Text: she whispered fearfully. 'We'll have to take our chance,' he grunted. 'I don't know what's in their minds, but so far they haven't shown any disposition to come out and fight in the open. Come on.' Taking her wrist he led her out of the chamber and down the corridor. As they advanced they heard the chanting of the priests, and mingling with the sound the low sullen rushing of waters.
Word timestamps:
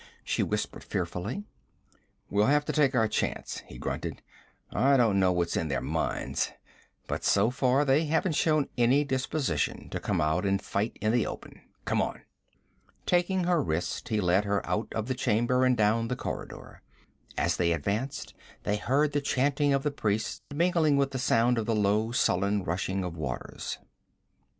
she 0.23 0.41
whispered 0.41 0.83
fearfully. 0.83 1.43
'We'll 2.31 2.47
have 2.47 2.65
to 2.65 2.73
take 2.73 2.95
our 2.95 3.07
chance,' 3.07 3.61
he 3.67 3.77
grunted. 3.77 4.23
'I 4.71 4.97
don't 4.97 5.19
know 5.19 5.31
what's 5.31 5.55
in 5.55 5.67
their 5.67 5.79
minds, 5.79 6.51
but 7.05 7.23
so 7.23 7.51
far 7.51 7.85
they 7.85 8.05
haven't 8.05 8.33
shown 8.33 8.67
any 8.79 9.03
disposition 9.03 9.91
to 9.91 9.99
come 9.99 10.19
out 10.19 10.43
and 10.43 10.59
fight 10.59 10.97
in 11.01 11.11
the 11.11 11.27
open. 11.27 11.61
Come 11.85 12.01
on.' 12.01 12.23
Taking 13.05 13.43
her 13.43 13.61
wrist 13.61 14.09
he 14.09 14.19
led 14.19 14.43
her 14.43 14.65
out 14.65 14.91
of 14.95 15.07
the 15.07 15.13
chamber 15.13 15.63
and 15.63 15.77
down 15.77 16.07
the 16.07 16.15
corridor. 16.15 16.81
As 17.37 17.57
they 17.57 17.71
advanced 17.71 18.33
they 18.63 18.77
heard 18.77 19.11
the 19.11 19.21
chanting 19.21 19.71
of 19.71 19.83
the 19.83 19.91
priests, 19.91 20.41
and 20.49 20.57
mingling 20.57 20.97
with 20.97 21.11
the 21.11 21.19
sound 21.19 21.57
the 21.57 21.75
low 21.75 22.11
sullen 22.11 22.63
rushing 22.63 23.03
of 23.03 23.15
waters. 23.15 23.77